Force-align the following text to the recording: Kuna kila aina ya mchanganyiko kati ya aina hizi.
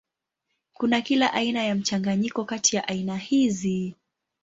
Kuna 0.73 1.01
kila 1.01 1.33
aina 1.33 1.63
ya 1.63 1.75
mchanganyiko 1.75 2.45
kati 2.45 2.75
ya 2.75 2.87
aina 2.87 3.17
hizi. 3.17 3.95